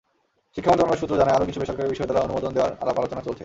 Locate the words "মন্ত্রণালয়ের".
0.71-1.01